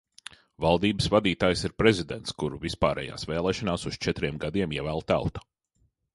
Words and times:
Valdības 0.63 1.09
vadītājs 1.15 1.61
ir 1.69 1.75
prezidents, 1.81 2.35
kuru 2.45 2.59
vispārējās 2.65 3.27
vēlēšanās 3.33 3.85
uz 3.93 4.01
četriem 4.09 4.43
gadiem 4.47 4.77
ievēl 4.79 5.07
tauta. 5.15 5.47